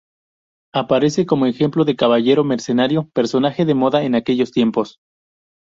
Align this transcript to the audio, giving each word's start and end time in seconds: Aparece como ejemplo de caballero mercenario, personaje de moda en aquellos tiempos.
Aparece 0.73 1.27
como 1.27 1.45
ejemplo 1.45 1.85
de 1.85 1.95
caballero 1.95 2.43
mercenario, 2.43 3.07
personaje 3.13 3.65
de 3.65 3.75
moda 3.75 4.01
en 4.03 4.15
aquellos 4.15 4.51
tiempos. 4.51 4.97